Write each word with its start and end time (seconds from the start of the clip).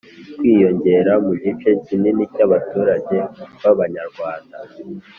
kwiyongera 0.37 1.13
mu 1.25 1.33
gice 1.43 1.69
kinini 1.85 2.23
cy'abaturage 2.33 3.17
b'abanyarwanda. 3.61 4.57